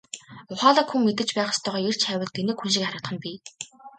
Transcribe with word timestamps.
Ухаалаг 0.51 0.87
хүн 0.89 1.01
мэдэж 1.07 1.29
байх 1.35 1.49
ёстойгоо 1.53 1.85
эрж 1.89 2.01
хайвал 2.05 2.31
тэнэг 2.35 2.57
хүн 2.59 2.71
шиг 2.73 2.83
харагдах 2.85 3.13
нь 3.13 3.21
бий. 3.23 3.37